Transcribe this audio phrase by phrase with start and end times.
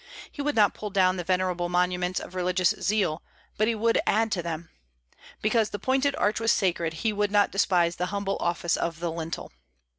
[0.31, 3.21] He would not pull down the venerable monuments of religious zeal,
[3.55, 4.71] but he would add to them.
[5.43, 9.11] "Because the pointed arch was sacred, he would not despise the humble office of the
[9.11, 9.51] lintel."